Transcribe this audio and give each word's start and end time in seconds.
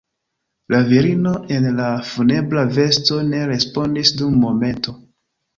La 0.73 0.79
virino 0.87 1.33
en 1.57 1.67
la 1.81 1.91
funebra 2.13 2.65
vesto 2.79 3.21
ne 3.29 3.45
respondis 3.53 4.15
dum 4.23 4.43
momento. 4.49 4.99